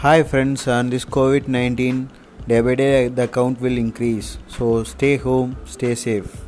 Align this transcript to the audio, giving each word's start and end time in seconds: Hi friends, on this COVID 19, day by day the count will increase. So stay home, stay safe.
Hi 0.00 0.22
friends, 0.22 0.68
on 0.68 0.90
this 0.90 1.06
COVID 1.06 1.48
19, 1.48 2.10
day 2.46 2.60
by 2.60 2.74
day 2.74 3.08
the 3.08 3.26
count 3.26 3.62
will 3.62 3.78
increase. 3.78 4.36
So 4.46 4.84
stay 4.84 5.16
home, 5.16 5.56
stay 5.64 5.94
safe. 5.94 6.45